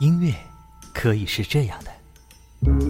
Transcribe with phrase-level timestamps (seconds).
[0.00, 0.34] 音乐
[0.94, 2.89] 可以是这样的。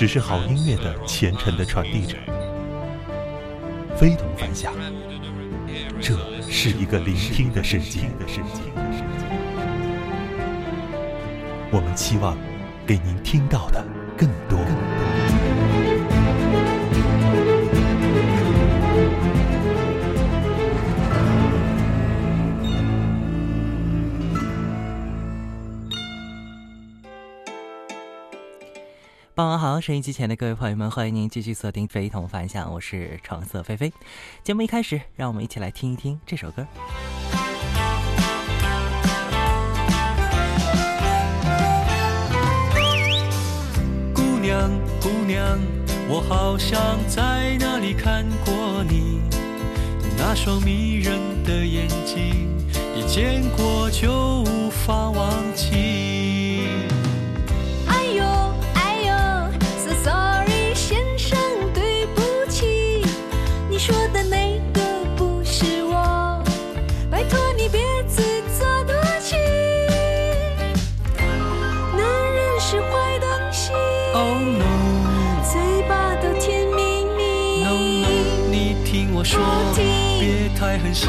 [0.00, 2.16] 只是好音乐的虔诚的传递者。
[3.98, 4.72] 非同凡响，
[6.00, 6.16] 这
[6.48, 8.08] 是一个聆听的世界。
[11.70, 12.34] 我们期望
[12.86, 13.84] 给您听到的
[29.40, 33.90] 傍晚好，收音机前的各位朋友们，欢迎您继续锁定《非同凡响》，我是橙色菲菲。
[34.44, 36.66] 节目一开始，让我们一起来听一听这首歌。
[44.12, 45.58] 姑娘，姑娘，
[46.06, 49.22] 我好像在哪里看过你，
[50.18, 52.54] 那双迷人的眼睛，
[52.94, 56.09] 一见过就无法忘记。
[63.82, 64.80] 说的那个
[65.16, 66.44] 不是我，
[67.10, 68.20] 拜托你别自
[68.58, 69.38] 作多情。
[71.96, 72.04] 男
[72.34, 73.72] 人是坏东西。
[74.12, 74.66] Oh no，
[75.50, 77.64] 嘴巴都甜蜜蜜。
[77.64, 77.72] No，
[78.50, 79.40] 你听我说
[80.20, 81.08] 别太狠心。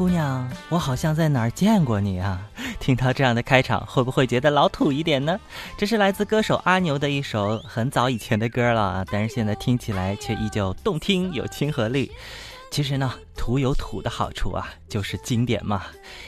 [0.00, 2.40] 姑娘，我好像在哪儿见过你啊！
[2.80, 5.38] 听到这样的开场，会不会觉得老土一点呢？
[5.76, 12.10] 这是来自歌手阿牛的一首很早以前的歌了，但是现在听起来却依旧动听有亲和力。
[12.70, 15.82] 其实呢，土有土的好处啊，就是经典嘛。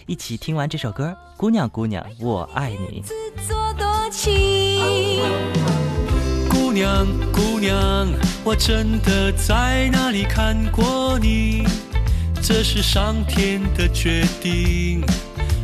[0.04, 3.02] 一起听完这首歌，姑娘，姑娘，我爱你。
[6.50, 8.06] 姑娘，姑娘，
[8.44, 11.64] 我真的在哪里看过你？
[12.44, 15.00] 这是上天的决定，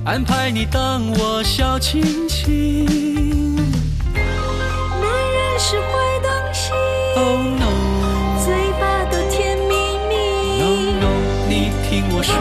[0.05, 3.56] 安排你当我小亲亲。
[4.15, 4.22] 男
[5.03, 5.88] 人是坏
[6.22, 6.71] 东西
[7.17, 7.67] Oh no。
[8.44, 9.75] 嘴巴都甜蜜
[10.61, 10.94] No 蜜。
[11.00, 11.11] no，
[11.49, 11.53] 你
[11.91, 12.33] 听我说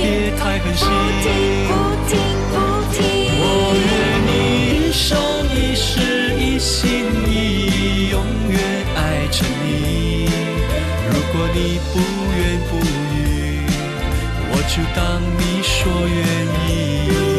[0.00, 0.88] 别太狠心。
[0.88, 1.28] 不听
[1.68, 1.70] 不
[2.08, 2.16] 听
[2.48, 2.56] 不
[2.96, 2.98] 听。
[3.42, 3.44] 我
[3.76, 3.88] 愿
[4.26, 4.98] 你一生
[5.54, 6.80] 一世一心
[7.28, 7.28] 一
[7.68, 8.58] 意，永远
[8.96, 8.98] 爱
[9.30, 9.68] 着你。
[11.10, 11.94] 如果你不
[14.70, 17.29] 就当你说愿意。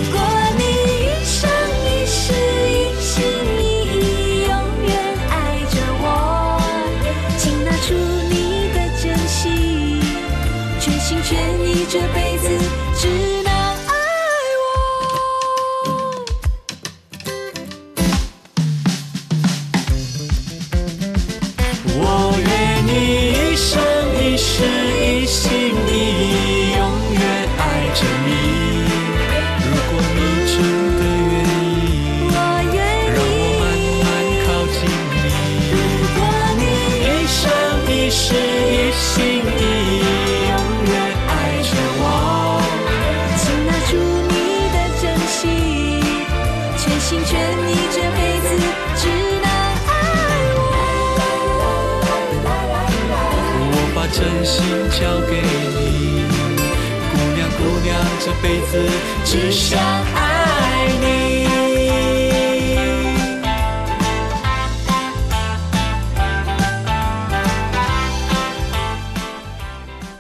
[58.42, 58.90] 辈子
[59.24, 59.80] 只想
[60.16, 60.31] 爱。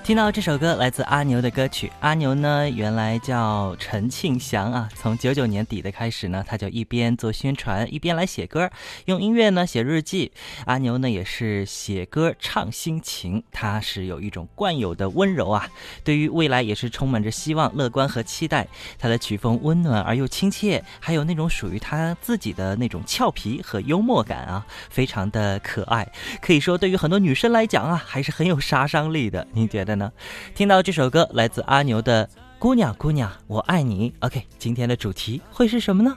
[0.03, 4.89] 听到这首歌来自阿牛的歌曲，阿牛呢原来叫陈庆祥啊。
[4.95, 8.69] 从九九年底的开始呢，他就一边做宣传，一边来写歌，
[9.06, 10.31] 用音乐呢写日记。
[10.65, 15.69] 阿牛呢也是写歌唱心情，他是有一种惯有的温柔啊，
[16.03, 18.68] 对于未来也是充满着希望、乐观和期待。
[18.98, 26.12] 他的曲风温暖而又亲切，还有那种属于他自己的那种俏皮和幽默感啊，非常的可爱。
[26.42, 29.48] 可以说，对于很多女生来讲啊，还是很有杀伤力的。
[29.53, 30.11] 您觉得呢？
[30.55, 32.25] 听到这首歌，来自阿牛的
[32.59, 34.11] 《姑娘姑娘我爱你》。
[34.19, 36.15] OK，今天的主题会是什么呢？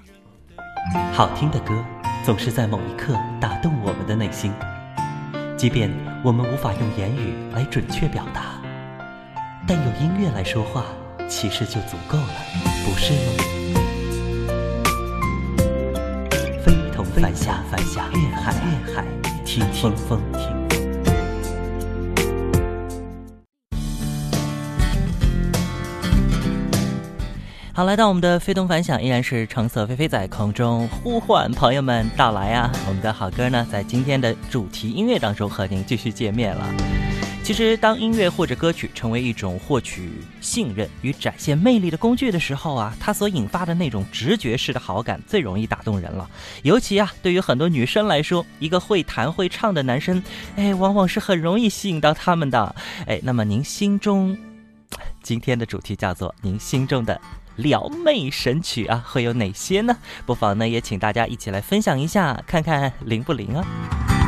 [1.13, 1.83] 好听的歌
[2.25, 4.53] 总是在某一刻打动我们的内心，
[5.57, 5.91] 即便
[6.23, 8.61] 我们无法用言语来准确表达，
[9.67, 10.85] 但用音乐来说话，
[11.27, 12.35] 其实就足够了，
[12.85, 13.45] 不是吗？
[16.63, 19.05] 非同凡响，凡响，越海，越海，
[19.45, 20.74] 听听风，听。
[27.77, 32.71] 好，来到我们的非同凡响，依然是橙色飞飞在空中呼唤朋友们到来啊！
[32.87, 36.73] 我们的好歌呢，在今天的主题音乐当中和您继续见面了。
[37.43, 46.31] 其实，当音乐或者歌曲成为一种获取信任与展现魅力的工具的时候啊，它所引发的那种直觉式的好感最容易打动人了。
[46.63, 50.23] 尤其啊，对于很多女生来说，一个会弹会唱的男生，
[50.55, 52.73] 哎，往往是很容易吸引到他们的。
[53.09, 54.39] 哎，那么您心中，
[55.25, 57.21] 今天的主题叫做您心中的。
[57.57, 59.97] 撩妹神曲啊，会有哪些呢？
[60.27, 64.24] 不妨呢，也请大家一起来分享一下，看看灵不灵啊。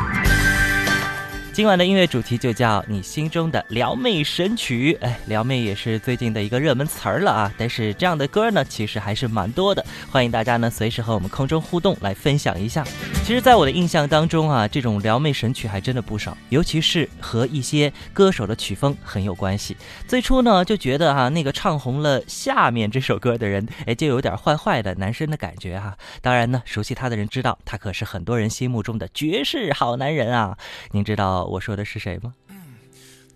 [1.57, 4.95] 今晚的音乐主题就叫你心中的撩妹神曲。
[5.01, 7.51] 哎，撩妹也是最近的一个热门词儿了啊。
[7.57, 9.83] 但是这样的歌呢，其实还是蛮多的。
[10.11, 12.83] 欢迎大家呢，随时和我们空中互动来分享一下。
[13.23, 19.75] 其实，在我的印象当中啊，这种撩妹神曲还真的不少，尤其是和一些歌手的曲风很有关系。
[20.07, 25.97] 最初呢，就觉得哈，那个唱红了下面这首歌的人，哎，就有点坏坏的男生的感觉哈。
[26.21, 30.55] 当然呢，熟悉他的人知道，他可是很多人心目中的绝世好男人啊。
[30.91, 31.46] 您知道？
[31.47, 32.33] 我说的是谁吗？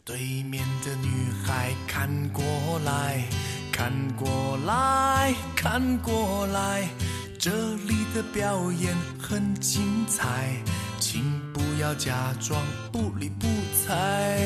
[0.04, 2.44] 对面的女孩看过
[2.84, 3.24] 来，
[3.72, 6.90] 看过来，看过来，
[7.40, 10.52] 这里的表演很精彩，
[11.00, 11.24] 请
[11.54, 12.60] 不要假装
[12.92, 13.48] 不理不
[13.86, 14.38] 睬。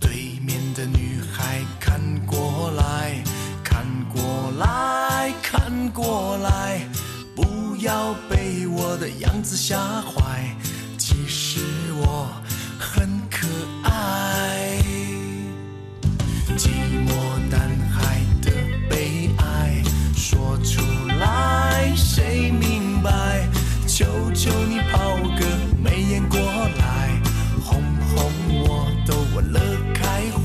[0.00, 3.22] 对面的女孩看过来，
[3.64, 6.88] 看过来，看过来，
[7.34, 10.56] 不要被我的样子吓坏。
[11.96, 12.28] 我
[12.78, 13.46] 很可
[13.82, 14.78] 爱，
[16.56, 16.68] 寂
[17.06, 17.08] 寞
[17.50, 18.50] 男孩的
[18.88, 19.82] 悲哀
[20.16, 20.80] 说出
[21.18, 23.48] 来谁明白？
[23.86, 25.46] 求求你抛个
[25.78, 27.20] 媚眼过来，
[27.62, 28.32] 哄哄
[28.62, 29.60] 我逗我乐
[29.94, 30.30] 开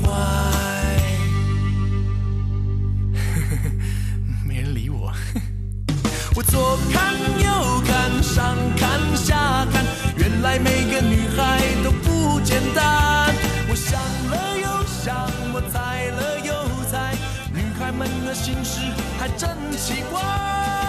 [4.46, 5.12] 没人理我，
[6.36, 9.99] 我左看右看上看下看。
[10.42, 13.30] 原来每个女孩都不简单，
[13.68, 16.54] 我想了又想，我猜了又
[16.90, 17.14] 猜，
[17.52, 18.80] 女孩们的心事
[19.18, 20.79] 还真奇怪。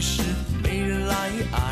[0.00, 0.22] 是
[0.62, 1.71] 没人来爱。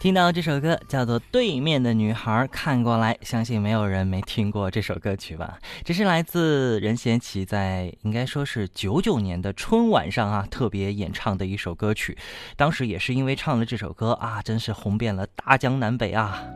[0.00, 5.58] 听到这首歌叫做《对面的女孩》，看过来，相信没有人没听过这首歌曲吧？
[5.84, 12.16] 这是来自任贤齐在应该说是九九年的春晚上啊特别演唱的一首歌曲，
[12.56, 16.46] 当时也是因为唱了这首歌啊，真是红遍了大江南北啊。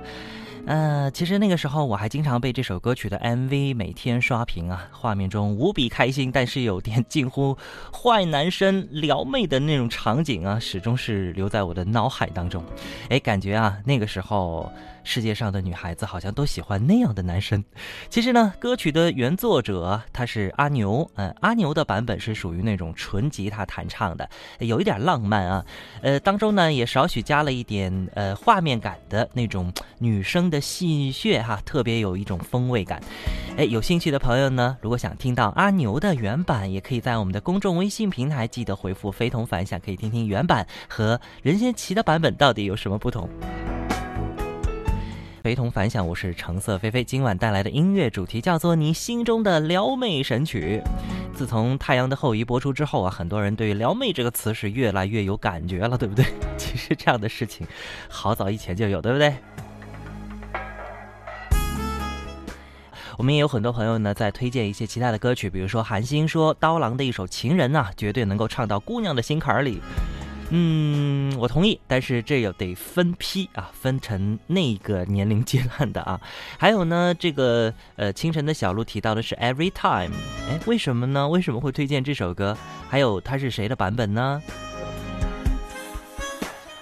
[0.66, 7.56] 呃，其实那个时候我还经常被这首歌曲的 MV 每天刷屏啊，画面中无比开心，但是有点 近乎
[7.92, 12.64] 坏男生撩妹的那种场景啊，始终是留在我的脑海当中。
[13.10, 17.62] 哎，感觉啊，那个时候世界上的女孩子好像都喜欢那样的男生。
[18.08, 24.26] 其实呢，歌曲的原作者他是阿牛，嗯，阿牛的版本是属于那种纯吉他弹唱的，
[24.60, 25.66] 有一点浪漫啊，
[26.00, 33.02] 呃，当中呢也少许加了一点呃画面感的那种女生的戏谑哈，特别有一种风味感。
[33.56, 43.28] 哎，有兴趣的朋友呢，如果想听到阿牛的原版，也可以在我们的公众微信平台记得回复“非同凡响”，可以听听原版和任贤齐的版本到底有什么不同。
[45.42, 50.80] 非同凡响，我是橙色菲菲，今晚带来的音乐主题叫做《你心中的撩妹神曲》。
[51.34, 56.24] 自从《太阳的后裔》播出之后啊，很多人对“撩妹”这个词是越来越有感觉了，对不对？
[56.56, 57.66] 其实这样的事情，
[58.08, 59.34] 好早以前就有，对不对？
[63.16, 69.80] 我们也有很多朋友呢，在推荐一些其他的歌曲，比如说韩星说刀郎的一首《情人》呐，绝对能够唱到姑娘的心坎里。
[70.50, 76.20] 嗯，我同意，但是这也得分批啊，分成那个年龄阶段的啊。
[76.58, 80.14] 还有呢，这个呃，清晨的小鹿提到的是 Every Time，
[80.48, 81.26] 哎，为什么呢？
[81.26, 82.56] 为什么会推荐这首歌？
[82.88, 84.42] 还有它是谁的版本呢？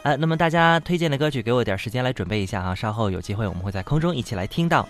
[0.03, 4.87] 呃，那么大家推荐的歌曲，给我点时间来准备一下啊，稍后有机会我们会在空中一起来听到。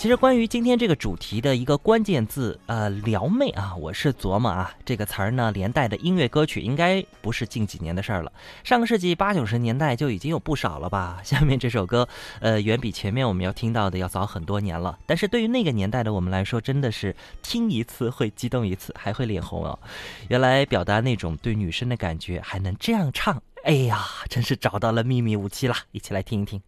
[0.00, 8.32] 其实关于今天这个主题的一个关键字，呃，撩妹啊，我是琢磨啊，这个词儿呢，连带的音乐歌曲应该不是近几年的事儿了，
[8.64, 11.20] 上个世纪八九十年代就已经有不少了吧。
[11.22, 12.08] 下面这首歌，
[12.40, 19.78] 呃，远比前面我们要听到的要早很多年了，但是对于那个年代的我们来说，真的是听一次会激动一次，还会脸红哦。
[20.28, 25.76] 原来表达那种对女生的感觉还能这样唱，哎呀，真是找到了秘密武器啦！
[25.92, 26.58] 一起来听一听。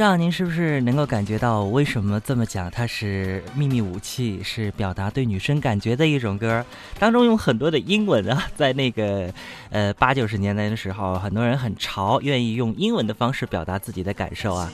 [0.00, 2.70] 知道您是不是能够感觉到为什么这么讲？
[2.70, 6.64] 它是秘密武器，是表达对女生感觉的一种歌。
[6.98, 9.30] 当中用很多的英文啊，在那个
[9.68, 14.72] 呃八九十年代的时候，很多人很潮，愿意用英文的方式表达自己的感受啊。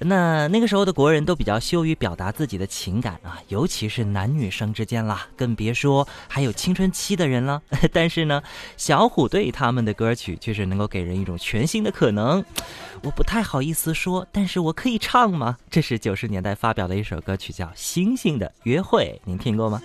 [0.00, 7.60] 那那个时候的国人都比较羞于表达自己的情感啊，尤其是男女生之间啦，更别说还有青春期的人了。
[7.92, 8.42] 但是呢，
[8.76, 12.42] 小虎队他们的歌曲却是能够给人一种全新的可能。
[13.02, 15.56] 我不太好意思说，但是我可以唱吗？
[15.70, 19.80] 这是九十年代发表的一首歌曲，叫《星星的约会》，您听过吗？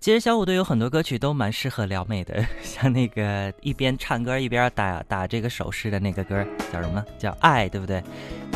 [0.00, 7.04] 其实小虎队有很多歌曲都蛮适合撩妹的，像那个一边唱歌一边打打这个手势的那个歌叫什么？
[7.18, 8.00] 叫《爱》，对不对？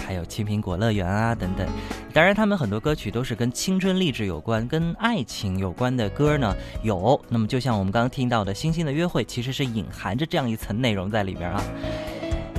[0.07, 1.67] 还有《青苹果乐园》啊等等。
[2.13, 6.55] 当然，他们很多歌曲都是跟青春励志有关、跟爱情有关的歌呢。
[6.85, 11.61] 有，那么就像我们刚刚听到的《星星的约会》，其实是隐含着这样一层内容在里边啊。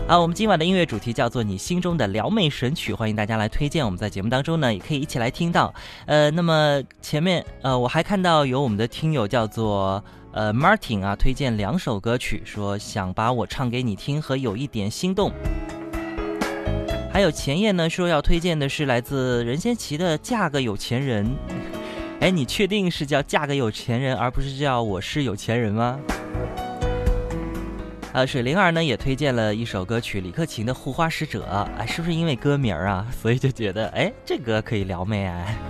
[0.06, 3.86] 啊，我们今晚的音乐主题叫做“你心中的撩妹神曲”，欢迎大家来推荐。
[3.86, 5.74] 我们在节目当中呢，也可以一起来听到。
[6.06, 15.32] 呃，那么前面呃，我还看到有我们的听友叫做呃 Martin 啊，推荐两首歌曲，说想把我唱给你听和有一点心动。
[17.12, 21.26] 还有前夜呢说要推荐的是来自任贤齐的《嫁个有钱人》。
[22.20, 25.98] 哎，你确定是叫《嫁个有钱人》，而不是叫《我是有钱人》吗？
[28.14, 31.48] 呃，水灵儿呢也推荐了一首歌曲，李克勤的《护花使者》。
[31.80, 35.58] 哎，是不是因为歌名儿啊，所以就觉得哎，这歌可以撩妹哎。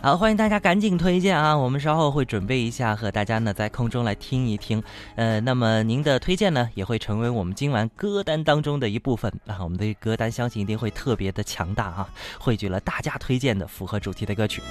[0.00, 1.54] 好，欢迎大家赶紧推荐啊！
[1.54, 4.82] 我们稍后会准备一下，和大家呢在空中来听一听。
[5.14, 9.58] 呃，那么您的推荐呢，也会成为我们今晚歌单当中的一部分啊。
[9.60, 14.62] 我们的歌单相信一定会特别的强大啊，汇聚了大家推荐的符合主题的歌曲。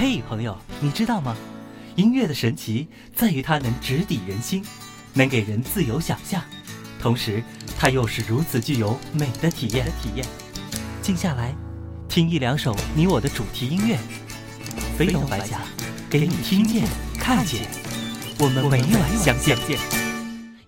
[0.00, 1.36] 嘿，朋友，你知道吗？
[1.94, 4.64] 音乐的神奇在于它能直抵人心，
[5.12, 6.42] 能给人自由想象，
[6.98, 7.44] 同时
[7.78, 9.84] 它又是如此具有美的体验。
[10.00, 10.24] 体验，
[11.02, 11.54] 静下来，
[12.08, 13.98] 听一两首你我的主题音乐，
[14.96, 15.60] 飞龙白甲，
[16.08, 17.68] 给你听见、看见，
[18.38, 20.09] 我们每晚相见。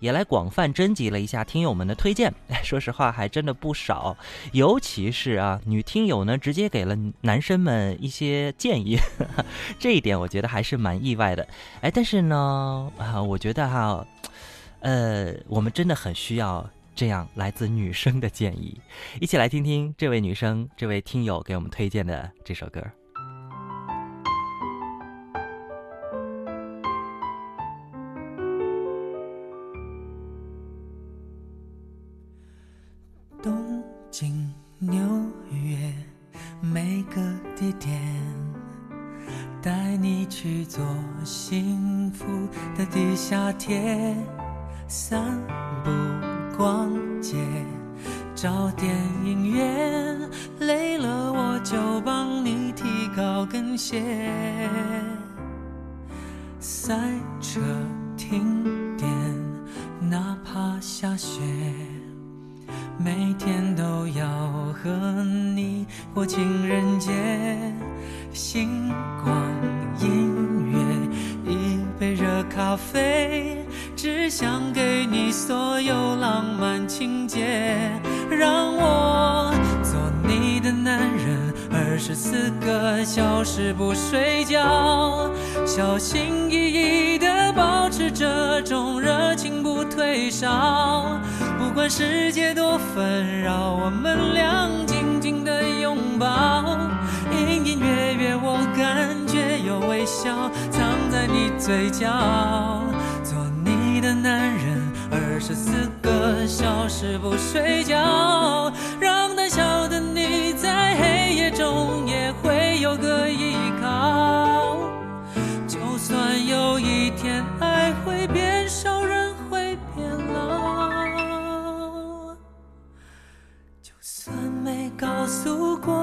[0.02, 2.34] 也来广泛征集了一下听友们的推荐，
[2.64, 4.16] 说实话还真的不少，
[4.50, 8.98] 尤其是啊女听友呢，直接给了男生们一些建议，
[9.78, 11.46] 这一点我觉得还是蛮意外的，
[11.82, 14.04] 哎，但是呢，啊，我觉得哈，
[14.80, 18.80] 呃，我们真的很需要这样来自女生的建议，
[19.20, 22.82] 一起来听听这位女生、这位听友给我们推荐的这首歌。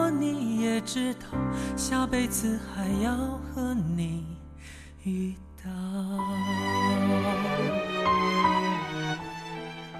[0.09, 1.27] 你也知道
[1.75, 4.25] 下辈子还要和你
[5.03, 5.69] 遇到。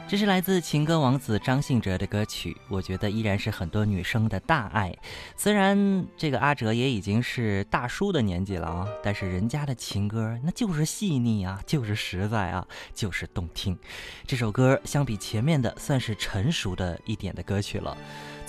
[0.07, 4.91] 这是来自情歌王子张信哲的歌曲，我觉得依然是很多女生的大爱。
[5.37, 13.77] 虽然这个阿哲也已经是大叔的年纪了啊，但是人家的情歌那就是细腻啊，就是实在啊，就是动听。
[14.25, 17.95] 这首歌相比前面的，算是成熟的一点的歌曲了。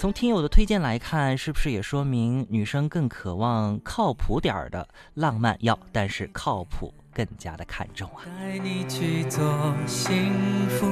[0.01, 6.95] 从听友的推荐来看，是不是也说明女生更渴望靠谱点儿的浪漫要，但是靠谱。
[7.13, 8.25] 更加的看重啊！
[8.25, 10.33] 带你去做幸
[10.71, 10.87] 福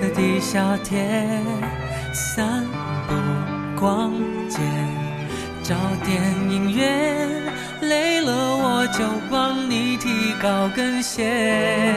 [0.00, 1.42] 的地下铁，
[2.14, 2.64] 散
[3.06, 4.10] 步逛
[4.48, 4.60] 街，
[5.62, 7.42] 找电影院，
[7.82, 11.94] 累了我就帮你提高跟鞋。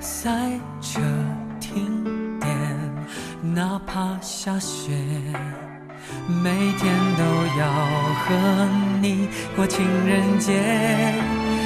[0.00, 1.02] 赛车
[1.60, 2.09] 停，
[3.54, 4.92] 哪怕下雪，
[6.28, 7.24] 每天都
[7.58, 7.66] 要
[8.22, 8.68] 和
[9.02, 10.52] 你过情人节。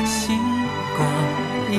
[0.06, 0.38] 星
[0.96, 1.06] 光
[1.70, 1.74] 音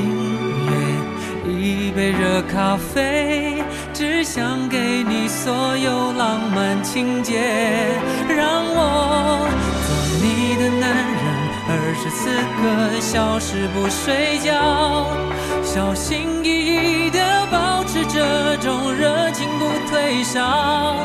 [0.68, 3.64] 乐，一杯热咖啡，
[3.94, 7.40] 只想给你所有浪漫情节。
[8.30, 9.50] 让我
[9.88, 9.90] 做
[10.22, 11.26] 你的男人，
[11.68, 12.30] 二十四
[12.62, 15.08] 个小时不睡觉，
[15.76, 17.20] 小心翼翼地
[17.52, 20.96] 保持这种热情不退烧。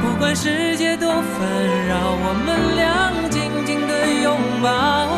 [0.00, 1.18] 不管世界多纷
[1.88, 5.08] 扰，我们俩紧紧的拥抱。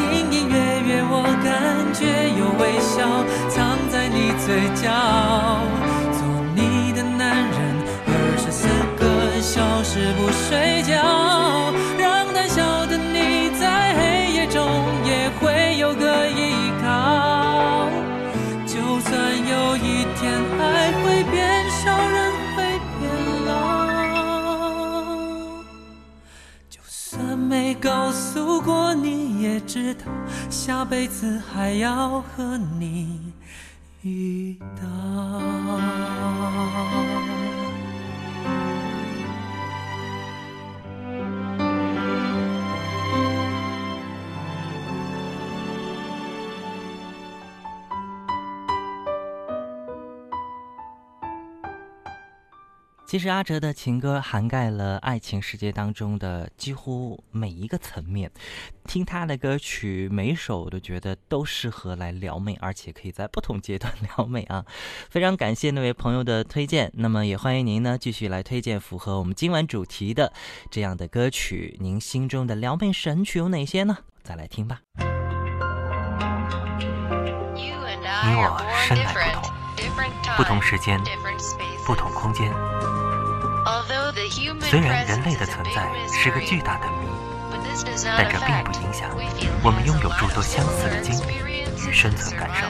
[0.00, 2.06] 隐隐约约，我感觉
[2.40, 3.04] 有微笑
[3.50, 4.88] 藏在你嘴角。
[6.16, 6.24] 做
[6.56, 7.52] 你的男人，
[8.06, 10.96] 二十四个小时不睡觉，
[30.50, 33.32] 下辈子还要和你
[34.02, 34.88] 遇到。
[53.08, 58.30] 其实阿哲的情歌涵盖了爱情世界当中的几乎每一个层面，
[58.84, 64.62] 听他的歌曲，每一首我都觉得都适合来撩妹，而且可以在不同阶段撩妹啊！
[65.08, 70.30] 非常感谢那位朋友的推荐，那么也欢迎您呢继续来推荐符合我们今晚主题的
[70.70, 73.96] 这样的歌曲，您心中的撩妹神曲有哪些呢？
[74.22, 74.82] 再来听吧。
[77.54, 79.47] 你我生来不同，
[80.36, 81.00] 不同时间，
[81.84, 82.52] 不同空间。
[84.62, 87.08] 虽然人类的存在是个巨大的谜，
[88.16, 89.10] 但这并不影响
[89.62, 91.34] 我们拥有诸多相似的经历
[91.86, 92.66] 与生存感受。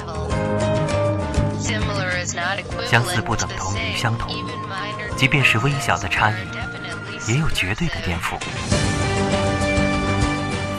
[2.87, 4.35] 相似不等同于相同，
[5.17, 6.35] 即便是微小的差异，
[7.31, 8.38] 也有绝对的颠覆。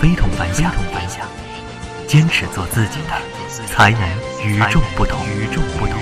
[0.02, 0.72] 非同凡响，
[2.10, 3.14] 坚持做自己的，
[3.68, 4.02] 才能
[4.44, 5.24] 与众不同。
[5.28, 5.96] 与众不同。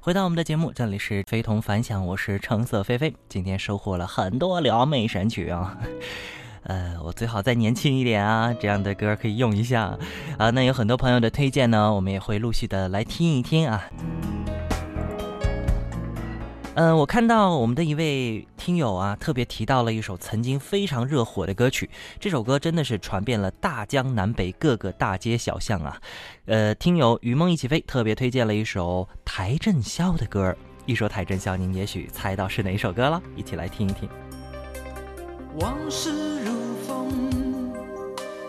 [0.00, 3.14] 回到我们的节目，这里是非同凡响，我是橙色菲菲。
[3.28, 5.78] 今天收获了很多撩妹神曲啊，
[6.64, 9.98] 呃，我最好再年轻一点啊，这样的歌可以用一下
[10.36, 10.50] 啊。
[10.50, 13.84] 那有很多朋友的推荐呢，我们也会陆续的来听一听啊。
[16.74, 21.90] 嗯，我看到我们的一位听友啊，特别提到了一首曾经非常热火的歌曲。
[22.18, 26.00] 这首歌真的是传遍了大江南北各个大街小巷啊。
[26.46, 30.56] 呃，听友与梦一起飞特别推荐了一首邰正宵的歌。
[30.86, 33.20] 一说邰正宵，您也许猜到是哪首歌了？
[33.34, 34.08] 一起来听一听。
[35.58, 36.29] 往事，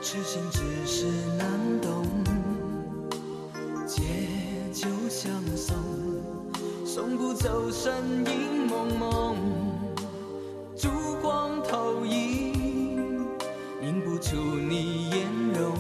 [0.02, 1.06] 痴心只是
[1.38, 1.48] 难
[1.80, 2.04] 懂，
[3.86, 4.02] 借
[4.74, 5.76] 酒相送。
[6.84, 7.94] 送不走身
[8.26, 9.36] 影蒙蒙，
[10.76, 10.90] 烛
[11.22, 13.28] 光投影，
[13.84, 15.78] 映不出你颜容。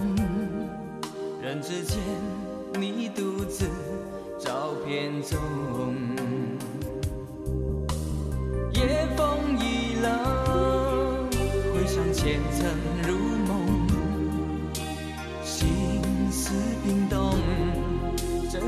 [1.41, 1.97] 人之间，
[2.79, 3.65] 你独自
[4.38, 5.39] 照片中。
[8.73, 11.27] 夜风已冷，
[11.73, 12.69] 回想前尘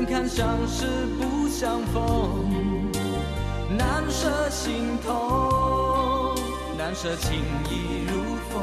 [0.04, 2.02] 看相识不相逢。
[3.76, 6.34] 难舍心痛，
[6.76, 7.40] 难舍情
[7.70, 8.62] 意如风，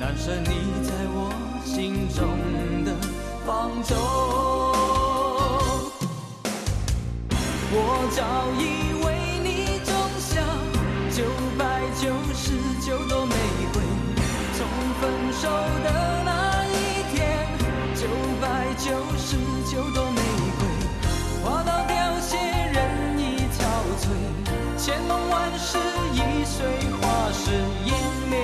[0.00, 0.48] 难舍你
[0.82, 1.30] 在我
[1.64, 2.26] 心中
[2.84, 2.92] 的
[3.46, 3.96] 放纵。
[7.76, 7.78] 我
[8.10, 8.22] 早
[8.58, 8.62] 已
[9.04, 9.06] 为
[9.42, 10.32] 你种下
[11.10, 11.24] 九
[11.58, 11.62] 百
[12.00, 12.02] 九
[12.34, 12.44] 十
[12.84, 13.34] 九朵玫
[13.72, 13.82] 瑰，
[14.54, 14.58] 从
[15.00, 15.48] 分手
[15.84, 15.88] 的
[24.84, 25.78] 千梦万世
[26.12, 26.66] 易碎，
[27.00, 27.50] 花事
[27.86, 28.38] 湮灭。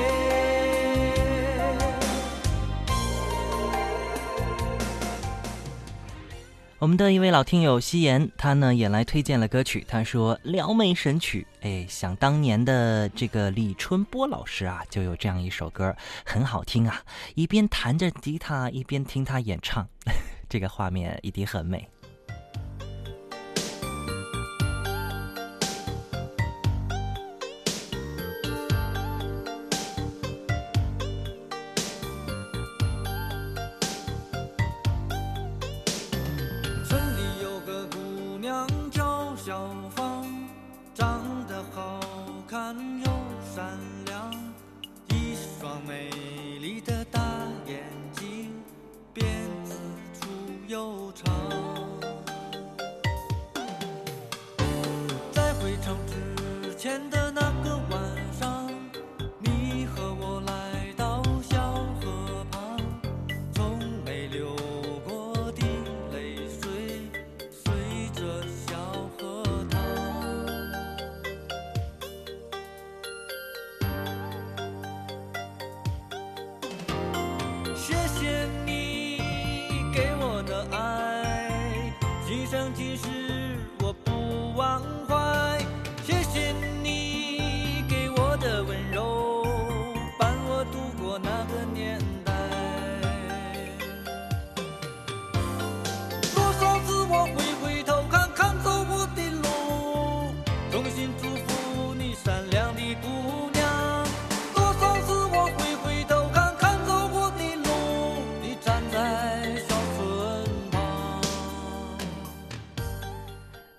[6.78, 9.84] 我们的一位老听友夕颜，他呢也来推荐了歌曲。
[9.86, 17.02] 他说：“撩妹神曲，哎，想当年的这个李春波老师啊，就有这样一首歌，很好听啊。
[17.34, 19.86] 一边弹着吉他，一边听他演唱，
[20.48, 21.86] 这个画面一定很美。”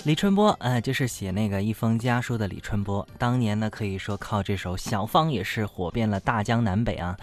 [0.04, 3.08] 李春波，呃，就是写那个一封家书的李春波。
[3.20, 7.16] 当年呢，可以说靠这首《小芳》也是火遍了大江南北啊。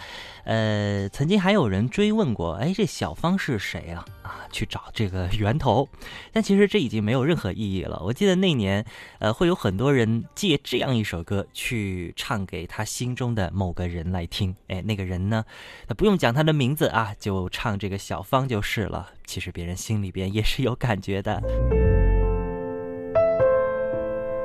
[0.45, 4.05] 呃，曾经还有人追问过，哎，这小芳是谁啊？
[4.23, 5.89] 啊，去找这个源头。
[6.31, 8.01] 但其实这已经没有任何意义了。
[8.01, 8.85] 我记得那年，
[9.19, 14.55] 呃，会有很多人借这样一首歌去唱给他心中的某个人来听。
[14.69, 15.43] 哎，那个人呢，
[15.85, 19.09] 他不用讲他的名字啊，就唱这个小芳就是了。
[19.25, 21.43] 其实别人心里边也是有感觉的。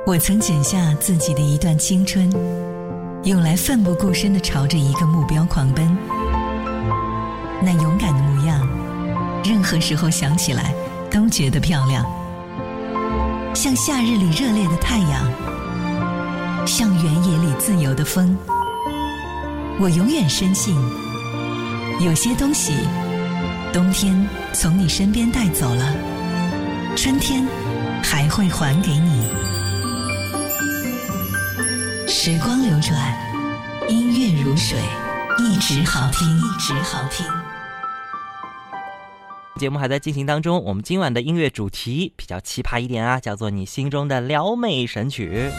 [0.07, 2.31] 我曾剪下自己的一段青春，
[3.23, 5.97] 用来奋不顾身地朝着一个目标狂奔。
[7.63, 8.69] 那勇敢的模样，
[9.43, 10.75] 任何时候想起来
[11.11, 12.05] 都觉得漂亮。
[13.55, 18.37] 像夏日里热烈的太阳，像原野里自由的风。
[19.81, 20.77] 我永远深信，
[22.01, 22.75] 有些东西，
[23.73, 25.95] 冬天从你身边带走了，
[26.95, 27.43] 春天
[28.03, 29.54] 还会还给你。
[32.07, 32.95] 时光流转，
[33.89, 34.79] 音乐如水，
[35.39, 37.27] 一直好听，一直好听。
[39.59, 45.51] 节目还在进行当中，我们今晚的音乐主题比较奇葩一点啊，叫做你心中的撩妹神曲。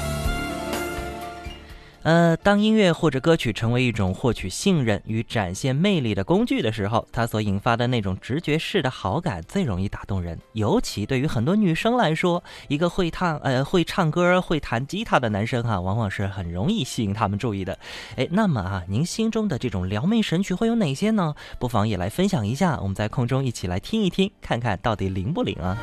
[2.06, 10.40] 呃，当音乐或者歌曲成为一种获取信任与展现魅力的工具的时候，它所引发的那种直觉式的好感最容易打动人。
[10.54, 17.76] 尤其对于很多女生来说，一个会唱呃会唱歌、会弹吉他的男生哈、往往是很容易吸引他们注意的。
[18.18, 21.34] 哎，那么啊，您心中的这种撩妹神曲会有哪些呢？
[21.58, 25.76] 不妨也来分享一下，我们在空中一起来听一听，看看到底灵不灵啊？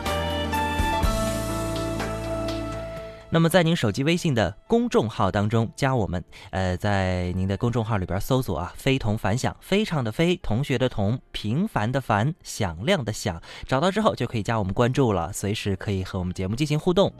[3.34, 17.10] 那么在您手机微信的公众号当中加我们，呃，在您的公众号里边搜索啊“非同凡响”，非常的非，同学的同，平凡的凡，响亮的响，找到之后就可以加我们关注了，随时可以和我们节目进行互动。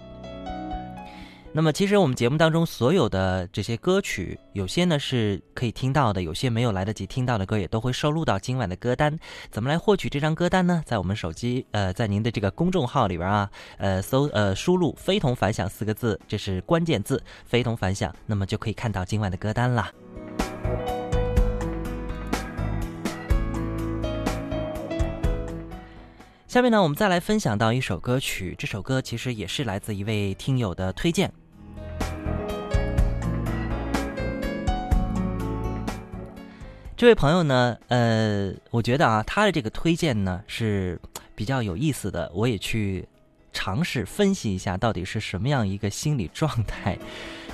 [1.54, 9.18] 那么，其实我们节目当中所有的这些歌曲，有些呢是可以听到的，有些没有来得及听到的歌，也都会收录到今晚的歌单。
[9.50, 10.82] 怎么来获取这张歌单呢？
[10.86, 19.92] 在我们手机，呃，在您的这个公众号里边啊，呃，搜呃输入“非同凡响”四个字，这是关键字“非同凡响”，那么就可以看到今晚的歌单啦。
[26.48, 31.30] 下面呢，我们再来分享到一首歌曲，这首歌其实也是来自一位听友的推荐。
[37.02, 40.96] 这位朋友呢呃我觉得啊他的这个推荐呢是
[41.34, 43.04] 比较有意思的我也去
[43.52, 46.96] 尝试分析一下到底是什么样一个心理状态。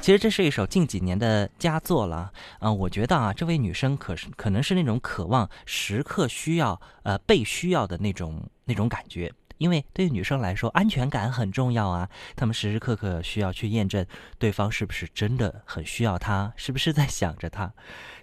[0.03, 12.09] 其实这是一首近几年的佳作了啊我觉得啊这位女生可是可能是那种渴望时刻需要呃被需要的那种那种感觉因为对于女生来说，安全感很重要啊。
[12.35, 14.07] 她们时时刻刻需要去验证
[14.38, 17.73] 对方是不是真的很需要她，是不是在想着她。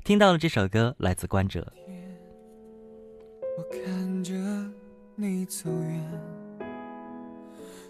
[0.04, 1.66] 听到了这首歌，来自关喆。
[3.58, 4.34] 我看着
[5.16, 6.04] 你走远，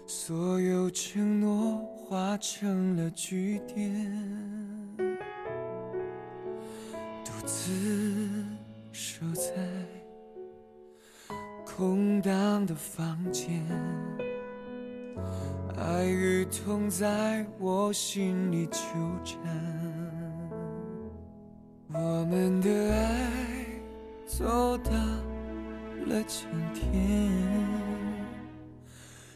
[0.06, 4.96] 所有承诺化成了句点，
[7.24, 8.44] 独自
[8.92, 9.52] 守在
[11.76, 13.62] 空荡的房间，
[15.76, 18.78] 爱与痛在我心里纠
[19.22, 19.38] 缠，
[21.92, 23.30] 我们的爱
[24.26, 24.90] 走到
[26.06, 27.30] 了今天，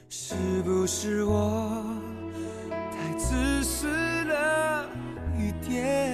[0.08, 1.84] 是不是我
[2.70, 3.86] 太自私
[4.24, 4.88] 了
[5.38, 6.09] 一点？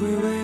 [0.00, 0.43] 回味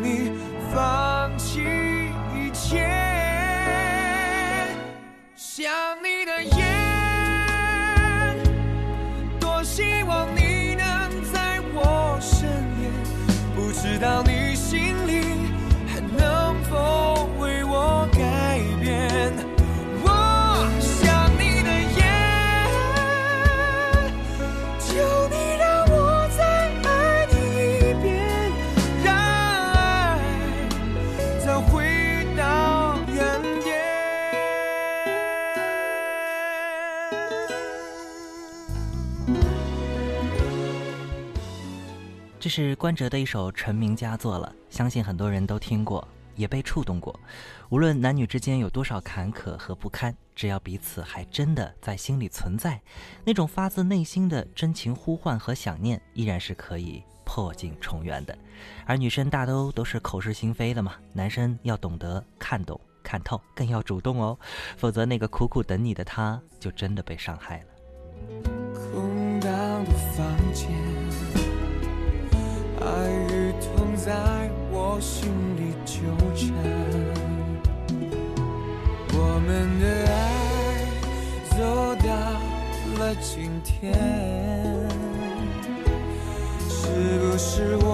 [42.51, 47.19] 是关喆的一首成名佳作了，相信很多人都听过，也被触动过。
[47.69, 52.83] 无论男女之间有多少坎坷和不堪，只要彼此还真的在心里存在，
[53.25, 58.37] 那种发自内心的真情呼唤和想念，依然是可以破镜重圆的。
[58.85, 64.37] 而女生大都都是口是心非的嘛，男生要懂得看懂、看透，更要主动哦，
[64.77, 68.60] 否则那个苦苦等你的他，就真的被伤害了。
[72.81, 72.87] 爱
[73.29, 76.01] 与痛在我心里纠
[76.35, 76.49] 缠。
[79.13, 80.19] 我们的爱
[81.51, 82.09] 走到
[82.99, 83.93] 了今天，
[86.69, 87.87] 是不是我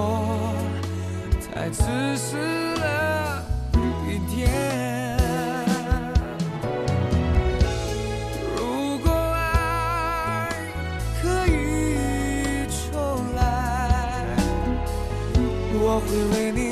[1.53, 1.83] 太自
[2.17, 2.37] 私
[2.77, 3.45] 了
[4.09, 4.96] 一点？
[16.09, 16.66] 我会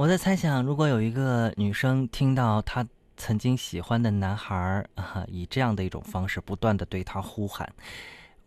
[0.00, 2.82] 我在猜想，如果有一个女生听到她
[3.18, 7.70] 曾经喜欢的男孩儿啊，以这样的一种方式不断的对她呼喊，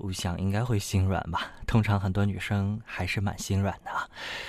[0.03, 1.53] 我想应该会心软吧。
[1.65, 4.05] 通常很多女生还是蛮心软的啊。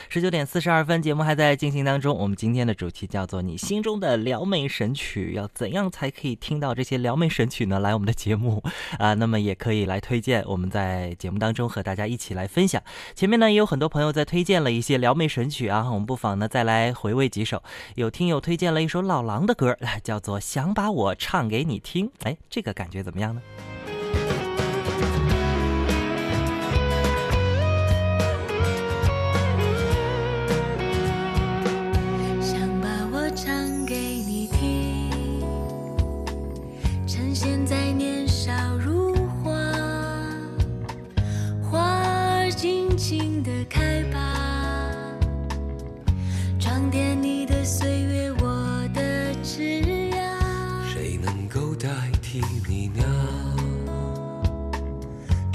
[0.08, 2.14] 十九点四十二分，节目还在进行当中。
[2.16, 7.78] 我们今天的主题叫做“你心中的撩妹神曲”，要怎样才可以听到这些撩妹神曲呢？
[7.78, 8.62] 来我们的节目
[8.98, 12.82] 啊，那么也可以来推荐，我们在节目当中和大家一起来分享。
[13.14, 17.62] 前面呢也有很多朋友在推荐了一些撩妹神曲啊，我们不妨呢再来回味几首。
[17.94, 23.40] 有听友推荐了一首老狼的歌，叫做《想把我唱给你听》，哎，这个感觉怎么样呢？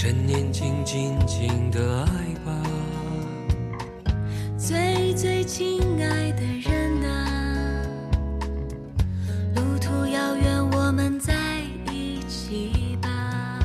[0.09, 2.09] 趁年轻，尽情的爱
[2.43, 2.51] 吧。
[4.57, 7.85] 最最亲爱的人啊，
[9.53, 11.35] 路途遥远，我们在
[11.91, 13.59] 一起吧。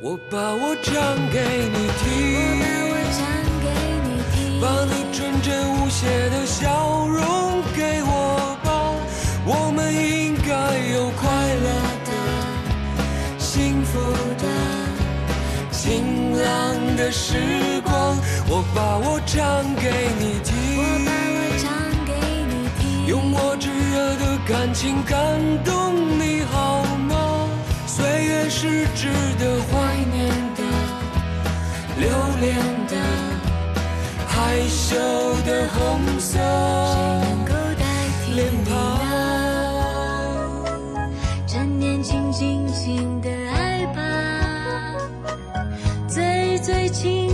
[0.00, 0.94] 我把我唱
[1.32, 2.06] 给你我听，
[2.60, 3.26] 把我唱
[3.64, 3.66] 给
[4.06, 5.50] 你听，把你纯真
[5.82, 7.18] 无邪的笑容
[7.74, 8.70] 给我吧。
[9.44, 10.19] 我们应
[17.00, 18.18] 的时光。
[18.46, 19.88] 我把我唱给
[20.20, 20.52] 你我听
[21.06, 21.10] 把。
[21.32, 21.66] 我唱
[22.04, 22.12] 给
[22.50, 27.48] 你听，用我炙热的感情感动你好吗？
[27.86, 30.60] 岁月是值得怀念的、
[31.98, 32.06] 留
[32.40, 32.54] 恋
[32.86, 32.94] 的、
[34.28, 34.96] 害羞
[35.46, 35.78] 的红
[36.20, 36.38] 色
[38.34, 39.00] 脸庞。
[41.46, 43.19] 趁年轻，尽情
[46.62, 47.29] 最近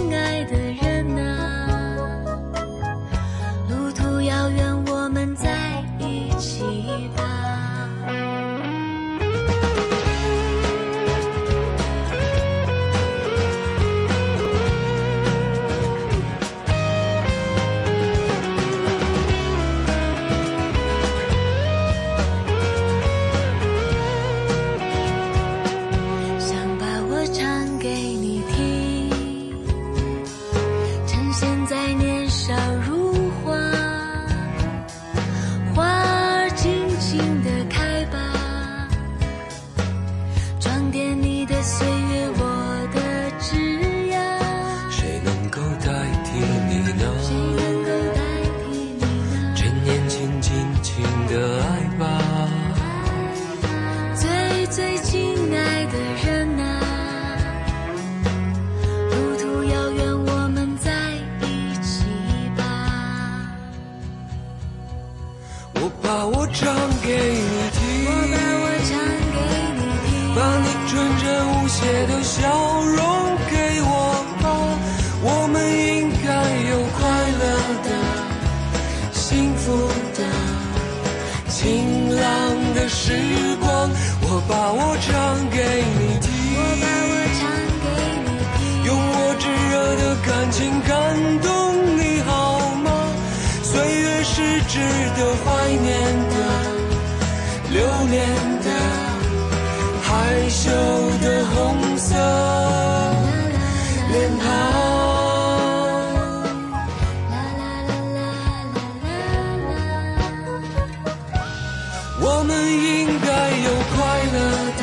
[112.47, 113.31] 们应该
[113.67, 113.97] 有快
[114.33, 114.39] 乐
[114.79, 114.83] 的、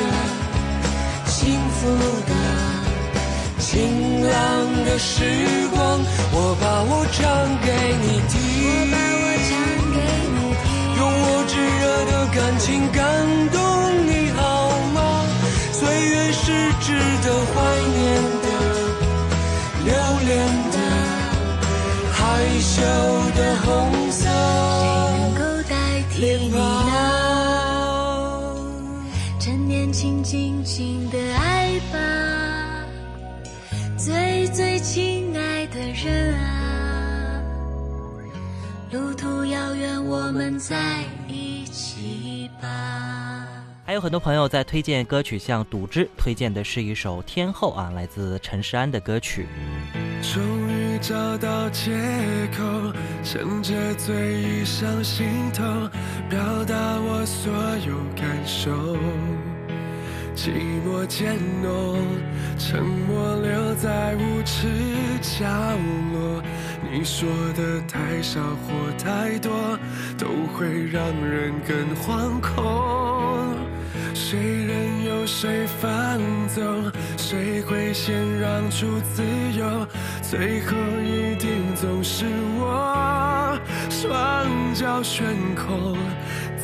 [1.26, 1.40] 幸
[1.70, 1.80] 福
[2.28, 2.32] 的、
[3.60, 3.70] 晴
[4.30, 4.32] 朗
[4.86, 5.78] 的时光。
[6.36, 7.22] 我把我唱
[7.66, 7.68] 给
[8.02, 8.36] 你我
[9.48, 9.52] 听，
[10.98, 13.00] 用我炙热的感情感
[40.14, 43.48] 我们在一起吧。
[43.84, 49.48] 还有很多朋友在推荐歌曲，像赌之推荐的是一首《天后》啊，来自陈势安的歌曲。
[50.22, 51.92] 终于找到借
[52.56, 52.94] 口，
[53.24, 55.64] 趁着醉意上心头，
[56.30, 57.52] 表达我所
[57.88, 58.96] 有感受。
[60.36, 60.50] 寂
[60.86, 61.98] 寞渐浓，
[62.58, 64.68] 沉默留在无耻
[65.22, 65.46] 角
[66.12, 66.42] 落。
[66.92, 69.78] 你说的太少或太多，
[70.18, 73.56] 都会让人更惶恐。
[74.14, 79.24] 谁任由谁放纵，谁会先让出自
[79.58, 79.88] 由？
[80.22, 82.26] 最后一定总是
[82.58, 83.58] 我，
[83.90, 85.26] 双脚悬
[85.56, 85.96] 空，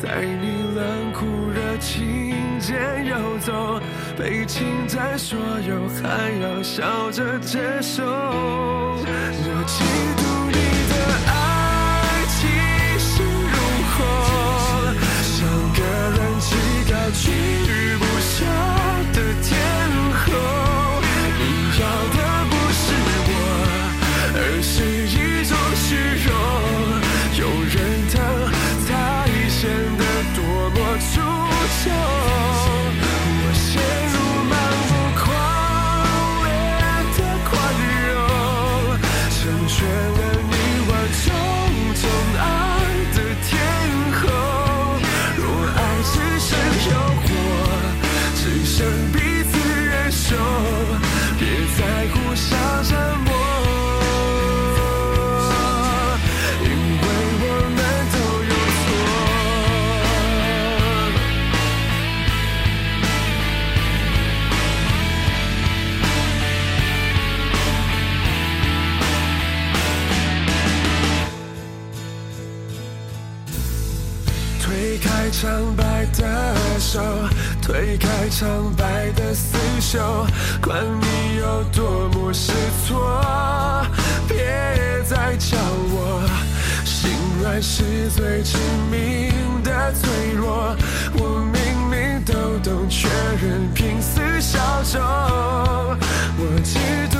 [0.00, 2.29] 在你冷酷热情
[2.60, 3.80] 间游走，
[4.16, 8.04] 被侵占所有，还要笑着接受。
[8.04, 9.82] 我嫉
[10.20, 10.54] 妒你
[10.90, 10.94] 的
[11.26, 11.30] 爱
[12.28, 12.38] 气
[12.98, 13.56] 势如
[13.90, 13.98] 虹，
[15.24, 15.36] 像
[15.74, 15.78] 个
[16.18, 16.48] 人气
[16.90, 17.24] 高居
[77.80, 80.26] 推开苍白的死守，
[80.60, 82.52] 管你有多么失
[82.86, 83.10] 措，
[84.28, 84.36] 别
[85.06, 85.56] 再叫
[85.88, 86.22] 我
[86.84, 87.10] 心
[87.40, 88.58] 软是最致
[88.90, 89.32] 命
[89.64, 90.76] 的脆弱。
[91.14, 93.08] 我明明都懂，却
[93.40, 95.00] 仍拼死效忠。
[96.36, 96.76] 我嫉
[97.08, 97.19] 妒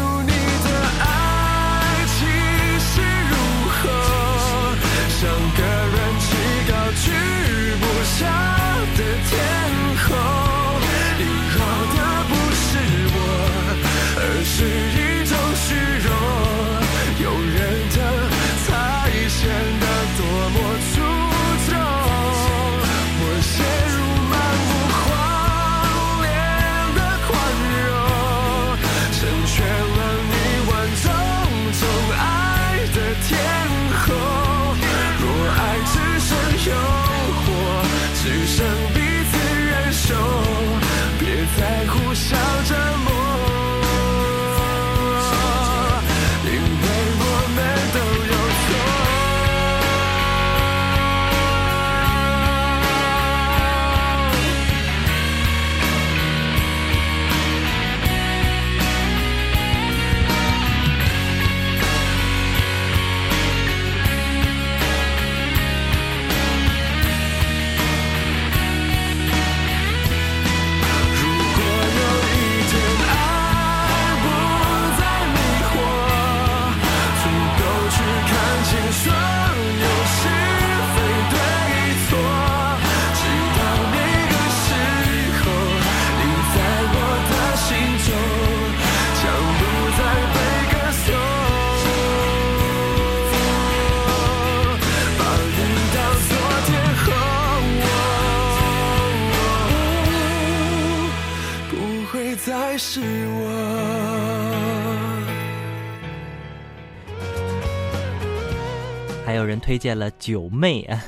[109.81, 111.01] 荐了九妹啊，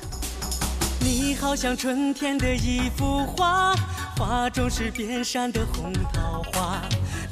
[0.98, 3.74] 你好像春天的一幅画，
[4.16, 6.80] 画中是遍山的红桃花，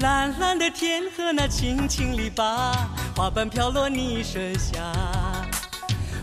[0.00, 2.74] 蓝蓝的天和那青青篱笆，
[3.16, 4.92] 花瓣飘落你身下。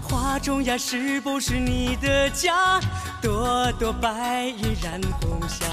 [0.04, 2.80] 画中呀，是不是你的家？
[3.20, 5.66] 朵朵白云染红霞，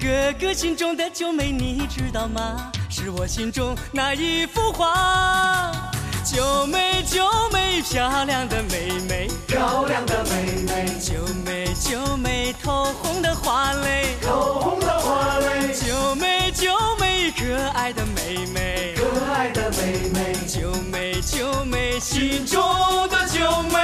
[0.00, 2.70] 哥哥心中的九妹你知道吗？
[2.88, 5.87] 是我心中那一幅画。
[6.30, 16.70] 九妹九妹，漂亮的妹妹，漂亮的妹妹，九妹九妹，透红的花蕾，透红的花蕾，九妹九
[17.00, 22.62] 妹，可爱的妹妹，可爱的妹妹，九妹九妹，心中
[23.08, 23.80] 的九妹，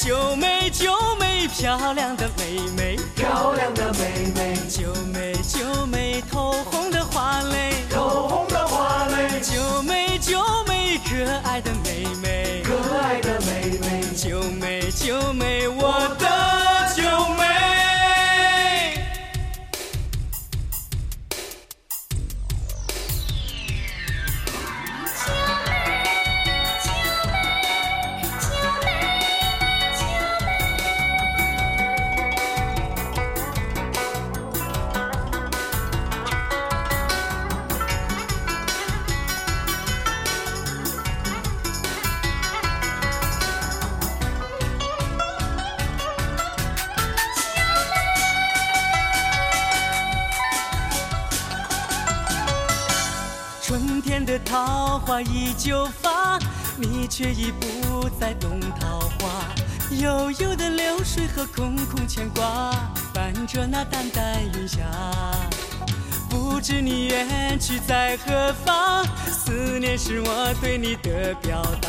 [0.00, 6.91] 九妹九妹，漂亮的妹妹，漂亮的妹妹，九妹九妹，透红
[55.24, 56.38] 依旧发，
[56.76, 59.30] 你却已不再懂桃花。
[60.00, 62.72] 悠悠的流水和空空牵挂，
[63.12, 64.78] 伴着那淡淡云霞。
[66.30, 71.88] 不知你远去在何方，思念是我对你的表达。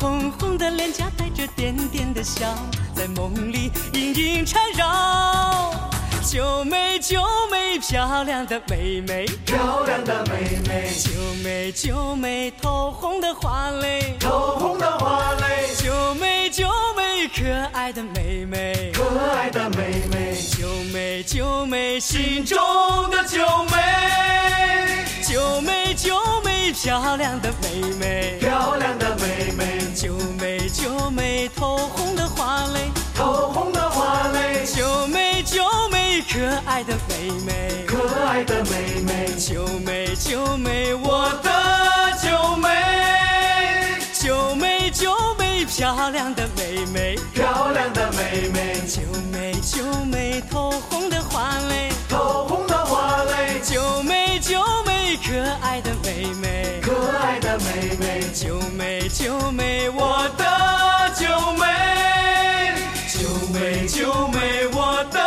[0.00, 2.52] 红红的脸颊带着点点的笑，
[2.96, 5.89] 在梦里隐隐缠绕。
[6.22, 11.10] 九妹九妹，漂亮的妹妹，漂亮的妹妹，九
[11.42, 19.02] 妹九妹，透红的花蕾，透红的花蕾，九妹九妹，可爱的妹妹，可
[19.34, 22.58] 爱的妹妹，九妹九妹，心中
[23.10, 23.76] 的九妹，
[25.26, 35.19] 九妹九妹，漂亮的妹妹，漂亮的妹妹，九妹九妹，透红的花蕾，透红的花蕾，九妹九妹，
[36.40, 41.50] 可爱的妹妹，可爱的妹妹，九妹九妹，我的
[42.18, 42.66] 九妹，
[44.14, 61.66] 九妹九妹，漂亮的妹妹，漂亮的妹妹，九妹九妹，透红的花蕾，透红的花蕾，九妹九妹，可爱的妹妹，可爱的妹妹，九妹九妹，我的九妹，
[63.12, 65.20] 九妹九妹，我的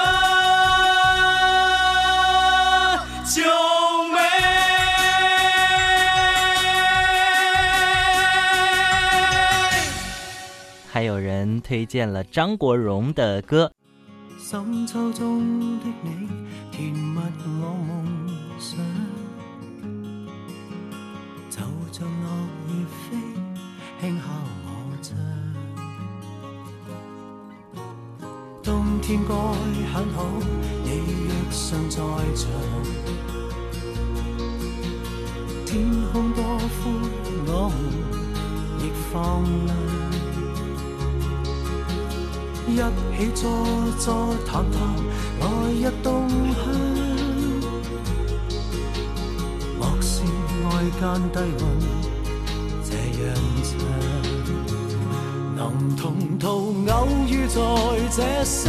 [11.64, 13.72] 推荐了张国荣的歌。
[14.38, 16.28] 深秋中的你，
[16.70, 17.18] 甜蜜
[17.62, 18.78] 我夢想，
[21.50, 21.62] 就
[21.92, 22.28] 像落
[22.68, 22.70] 葉
[23.10, 23.16] 飛，
[24.02, 24.24] 輕敲
[24.66, 24.68] 我
[25.02, 25.08] 窗。
[28.62, 29.34] 冬天該
[29.94, 30.18] 很好，
[30.84, 30.88] 你
[31.26, 31.98] 若尚在
[32.36, 32.52] 場，
[35.66, 35.72] 天
[36.12, 36.84] 空多寬，
[37.48, 37.72] 我
[38.80, 40.13] 亦放亮。
[42.68, 43.42] 一起坐
[44.00, 44.80] 坐谈谈
[45.40, 46.62] 来日动向。
[49.80, 50.24] 莫是
[50.70, 51.02] 愛間
[51.32, 51.62] 低溫
[52.90, 53.22] 這樣
[53.64, 53.76] 長，
[55.56, 55.62] 能
[55.96, 56.04] 同
[56.40, 56.46] 途
[56.90, 56.94] 偶
[57.28, 57.60] 遇在
[58.16, 58.62] 這星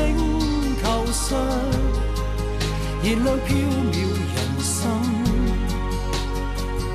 [0.83, 1.39] 球上，
[3.03, 3.49] 燃亮飄
[3.93, 3.95] 渺
[4.35, 4.83] 人生，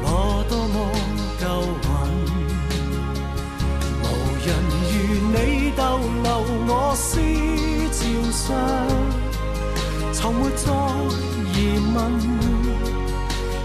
[0.02, 0.06] 我
[0.50, 0.76] 多么
[8.40, 8.56] 上，
[10.14, 10.72] 從沒再
[11.54, 11.58] 疑
[11.94, 11.98] 問，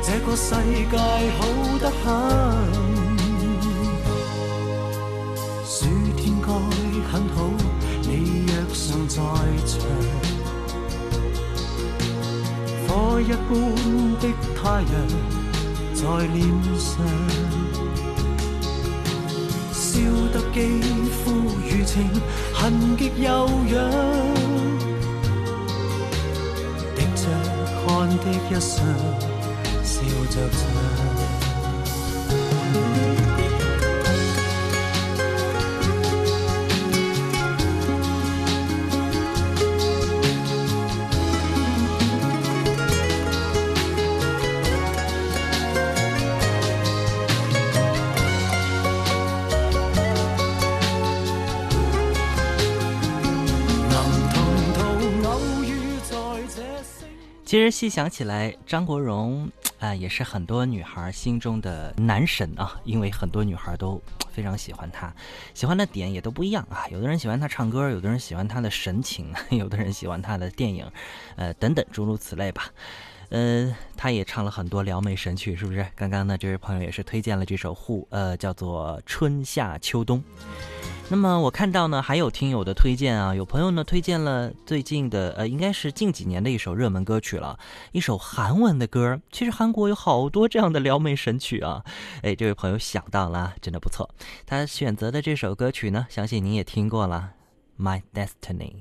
[0.02, 0.50] 這個世
[0.90, 0.96] 界
[1.38, 1.40] 好
[1.78, 2.04] 得很。
[5.64, 5.76] 暑
[6.16, 6.48] 天該
[7.12, 7.38] 很好，
[8.02, 8.10] 你
[8.48, 9.16] 若尚在
[9.64, 9.72] 場，
[12.88, 13.50] 火一般
[14.20, 14.24] 的
[14.56, 14.92] 太陽
[15.94, 16.02] 在
[16.34, 16.36] 臉
[16.76, 16.90] 上。
[19.72, 19.82] 燒
[20.32, 20.58] 得肌
[21.08, 21.22] 肤
[21.62, 21.94] 如情，
[22.52, 23.72] 痕極悠揚，
[28.18, 28.86] 的一双，
[29.82, 30.00] 笑
[30.30, 30.58] 着唱。
[57.54, 59.48] 其实细想起来，张国荣
[59.78, 64.02] 啊、 也是很多女孩心中的男神啊，因为很多女孩都
[64.32, 65.14] 非常喜欢他，
[65.54, 66.84] 喜欢的点也都不一样啊。
[66.90, 70.84] 有的人喜欢他唱歌，有的人喜欢他的神情， 有的人喜欢他的电影，
[71.36, 72.72] 呃，等等诸如此类吧。
[73.28, 75.86] 呃，他也唱了很多撩妹神曲，是不是？
[75.94, 80.18] 刚刚呢，这位朋友也是推荐了这首《互》，呃，叫做《春夏秋冬》。
[81.11, 87.57] 那么我看到呢，还有听友的推荐啊，有朋友呢推荐了最近的，呃，应该是近几年的一首热门歌曲了，
[87.91, 89.19] 一首韩文的歌。
[89.31, 91.83] 其实韩国有好多这样的撩妹神曲啊，
[92.21, 94.07] 哎，这位朋友想到了，真的不错。
[94.45, 97.31] 他选择的这首歌曲呢，相信您也听过了，《
[97.83, 98.73] My Destiny》。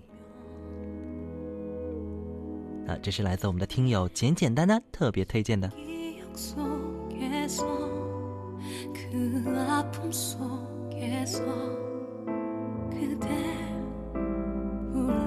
[2.92, 5.70] 啊，这是来自我们的听友简简单单特别推荐的。
[5.70, 7.66] 기억 속에서
[8.92, 11.40] 그 아픔 속에서
[13.02, 13.26] 그대
[14.92, 15.18] 불러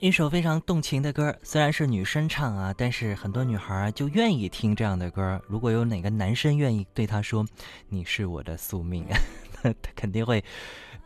[0.00, 5.40] 一首非常动情的歌，虽然是女生唱啊，但是很多女孩就愿意听这样的歌。
[5.48, 7.44] 如果有哪个男生愿意对她说
[7.88, 9.04] “你是我的宿命”，
[9.60, 10.44] 他肯定会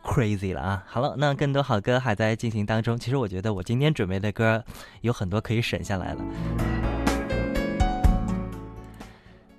[0.03, 0.83] crazy 了啊。
[0.87, 2.97] 好了，那更多好歌还在进行当中。
[2.97, 4.63] 其实我觉得我今天准备的歌
[5.01, 6.82] 有很多可以省下来了。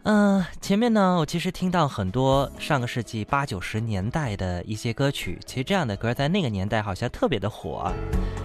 [0.05, 7.91] 嗯，前面呢，我其实听到很多上个世纪八九十年代的一些歌曲，其实这样的歌在那个年代好像特别的火。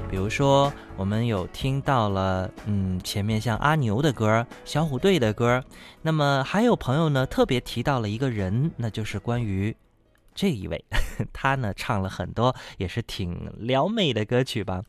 [0.09, 5.61] 比如说，我们有听到了，嗯，前面像阿牛的歌、小虎队的歌，
[6.01, 9.75] 那么还有朋友呢特别提到了一个人，那就是关于
[10.33, 10.85] 这一位，
[11.33, 14.81] 他呢唱了很多也是挺撩妹的歌曲吧，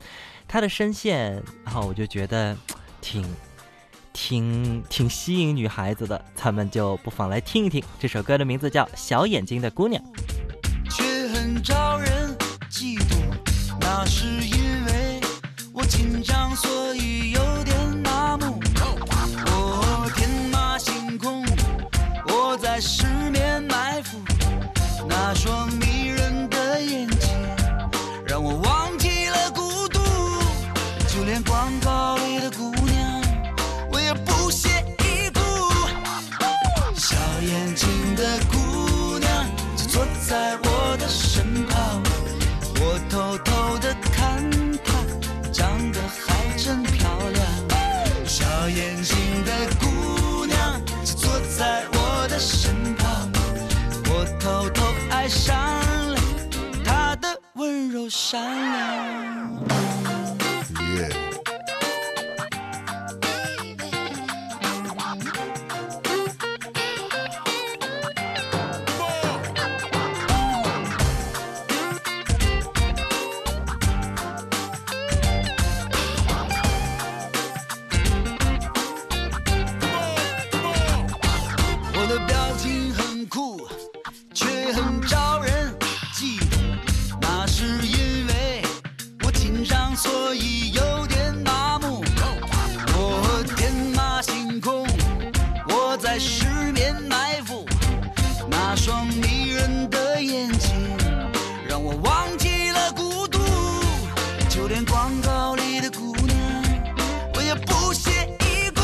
[0.47, 2.57] 他的声线，然后我就觉得
[3.01, 3.27] 挺。
[4.13, 10.03] 挺挺吸引女孩子的，咱们就不妨来听一听这首歌的名字叫《小眼睛的姑娘》。
[10.91, 12.37] 却很招人
[12.71, 13.15] 嫉妒，
[13.81, 15.21] 那是因为
[15.73, 18.61] 我紧张，所以有点麻木。
[19.47, 21.45] 我天马行空，
[22.27, 24.19] 我在失眠埋伏，
[25.09, 25.90] 那说明
[58.31, 59.20] shine now.
[105.23, 106.37] 高丽的姑娘，
[107.35, 108.81] 我也不屑一顾。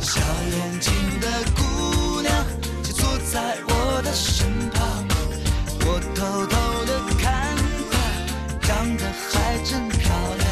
[0.00, 0.20] 小
[0.50, 2.32] 眼睛的姑娘
[2.82, 5.06] 就坐在我的身旁，
[5.80, 7.56] 我偷偷的看
[7.90, 10.44] 她，长得还真漂亮。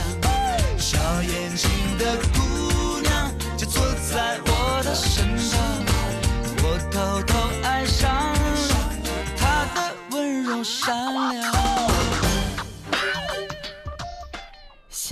[0.78, 1.68] 小眼睛
[1.98, 5.84] 的姑娘就坐在我的身旁，
[6.62, 8.34] 我偷偷爱上
[9.36, 11.51] 她的温柔善良。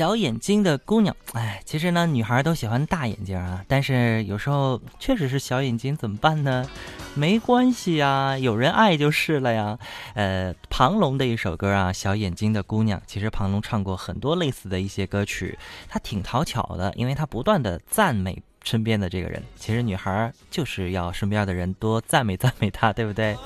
[0.00, 6.66] 小眼睛的姑娘，哎，其实呢，女孩都喜欢大眼睛啊，但是有时候确实是小眼睛，怎么办呢？
[7.14, 9.78] 没关系呀，有人爱就是了呀。
[10.14, 19.42] 呃，庞龙的一首歌啊，《小眼睛的姑娘》，其实庞龙唱过很多类似的一些歌曲，他挺讨巧的，因为他不断的赞美身边的这个人。
[19.54, 23.36] 其实女孩就是要身边的人多赞美赞美她，对不对？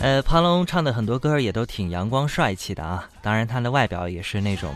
[0.00, 4.72] 呃，庞龙唱的很多歌也都挺阳光帅气的啊，当然他的外表也是那种，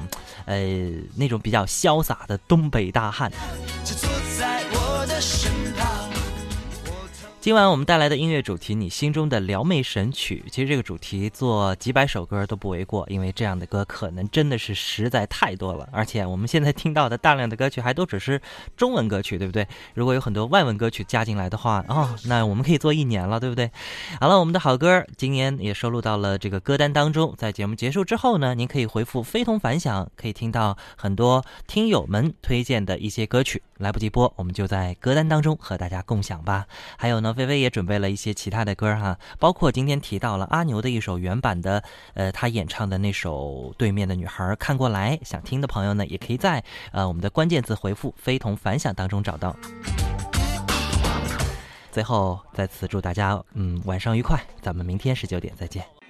[0.47, 0.59] 呃，
[1.15, 3.31] 那种比较潇洒的东北大汉。
[3.85, 6.12] 就坐在我的身旁
[7.43, 10.45] 今晚我们带来的音乐主题，你心中的撩妹神曲。
[10.49, 15.89] 其实这个主题做几百首歌都不为过，因为这样的歌可能真的是实在太多了。
[15.91, 18.41] 而且我们现在听到的大量的歌曲还都只是
[18.77, 19.67] 中文歌曲，对不对？
[19.95, 23.73] 如果有很多外文歌曲加进来的话，哦，那我们可以做一年了，对不对？
[24.21, 27.35] 好了，我们的好歌今年也收录到了这个歌单当中。
[27.37, 33.61] 在节目结束之后呢，您可以回复非同凡响，可以听到很多听友们推荐的一些歌曲。
[33.79, 36.67] 来不及播，我们就在歌单当中和大家共享吧。
[36.97, 41.83] 还有呢，菲菲也准备了一些其他的歌哈，包括今天提到了阿牛的一首原版的，
[42.15, 46.63] 呃，他演唱的那首《对面的女孩看过来》，想听的朋友呢，也可以在
[46.93, 49.57] 呃我们的关键字回复“非同凡响”当中找到。
[51.91, 56.02] 最后，在此祝大家嗯晚上愉快，咱们明天十九点再见。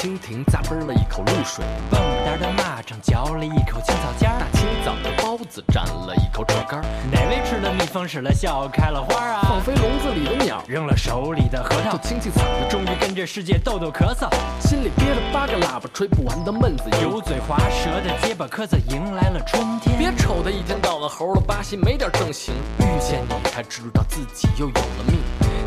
[0.00, 9.40] 蜻蜓咂啵了一口露水，蹦跶的蚂蚱嚼了一口青草尖儿大，清早的包子蘸了一口炒肝儿，哪位吃了蜜蜂使了笑开了花啊？
[9.42, 14.26] 放飞笼子里的鸟，扔了手里的核桃，就轻轻嗓子终于跟这世界逗逗咳嗽，
[14.66, 17.10] 心里憋了八个喇叭，吹不完的闷子油。
[17.10, 19.98] 油嘴滑舌的结巴磕子迎来了春天。
[19.98, 22.54] 别瞅他一天到晚猴了吧唧，没点正形。
[22.78, 25.18] 遇见你才知道自己又有了命，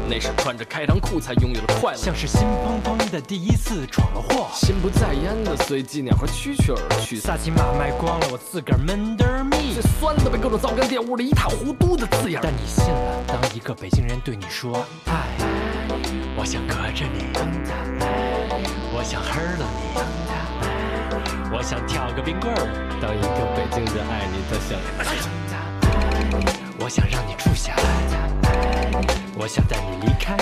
[0.09, 1.97] 那是穿着开裆裤才拥有了快乐。
[1.97, 7.17] 像是心砰砰的第一次闯了祸，心不在焉的随纪念和蛐蛐而去。
[7.17, 9.81] 萨琪玛卖光了我自个儿闷得儿密最。
[9.99, 12.43] 酸的被各种皂干玷污了一塌糊涂的字眼儿。
[12.43, 15.13] 但你信了，当一个北京人对你说爱，
[16.35, 17.25] 我想隔着你，
[18.93, 22.57] 我想黑了你，我想跳个冰棍儿，
[23.01, 24.77] 当一个北京人爱你，他想。
[26.83, 27.81] 我想让你住下来，
[29.37, 30.35] 我想带你离开，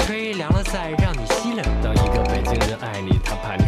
[0.00, 1.64] 吹凉了再让你吸冷。
[1.80, 3.64] 当一个北京人爱你，他怕你。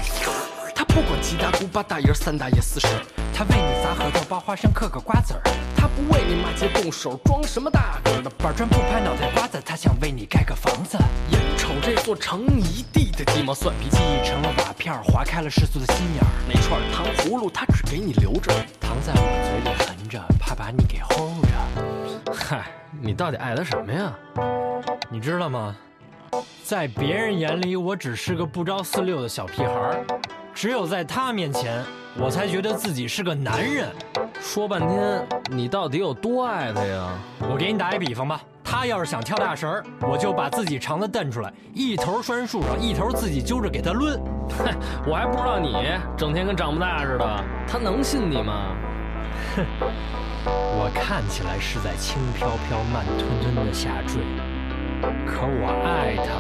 [0.75, 3.01] 他不管七大姑八大姨三大爷四婶儿，
[3.33, 5.41] 他为你砸核桃，扒花生，嗑个瓜子儿。
[5.77, 10.99] 他不为你骂街动手，装什么大个儿的板砖不拍脑袋瓜子，他想为你盖个房子。
[11.31, 16.31] 眼瞅这座成一地的鸡毛蒜皮，记忆成了瓦片，划开了世俗的心眼儿。
[16.49, 18.53] 那串糖葫芦他只给你留着。
[18.81, 22.33] 糖在我嘴里着，怕把你给齁着。
[22.33, 22.67] 嗨，
[23.01, 24.13] 你到底爱他什么呀？
[25.11, 25.75] 你知道吗？
[26.65, 30.05] 在别人眼里，我只是个不着四六的小屁孩儿，
[30.53, 31.83] 只有在他面前，
[32.19, 33.89] 我才觉得自己是个男人。
[34.41, 37.09] 说半天，你到底有多爱他呀？
[37.49, 44.19] 我给你打一比方吧，他要是想跳大绳，我就把自己肠子蹬出来，一头拴树上，一头自己揪着给他抡。
[44.59, 44.67] 哼，
[45.09, 45.75] 我还不知道你
[46.17, 48.75] 整天跟长不大似的，他能信你吗？
[50.47, 54.23] 我看起来是在轻飘飘、慢吞吞的下坠，
[55.27, 56.33] 可我爱他。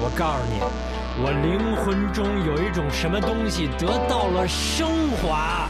[0.00, 0.60] 我告诉你，
[1.22, 5.68] 我灵魂中有一种什么东西得到了升华。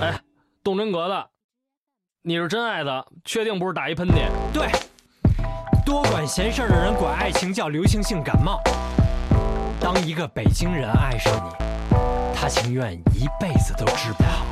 [0.00, 0.18] 哎，
[0.62, 1.26] 动真格的，
[2.22, 4.28] 你是真爱的，确定不是打一喷嚏？
[4.52, 4.68] 对，
[5.84, 8.62] 多管闲事儿的人管爱情叫流行性感冒。
[9.80, 11.64] 当一个北京人爱上你，
[12.44, 14.44] 他情愿一辈子都治不好。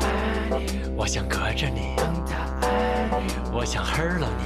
[0.96, 1.94] 我想隔着你，
[3.52, 4.44] 我想黑了你，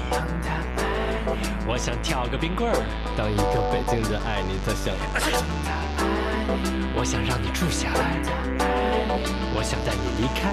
[1.64, 2.74] 我想跳个冰棍儿。
[3.16, 4.92] 当一个北京人爱你，他想。
[6.97, 8.18] 我想让你住下来，
[9.55, 10.51] 我想带你离开，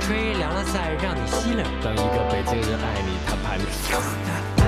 [0.00, 1.64] 吹凉了再让你吸冷。
[1.80, 4.61] 当一个北京人爱你，他怕你。